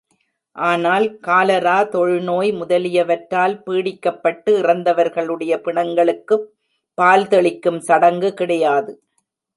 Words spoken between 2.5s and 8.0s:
முதலியவற்றால் பீடிக்கப்பட்டு இறந்தவர்களுடைய பிணங்களுக்குப் பால் தெளிக்கும்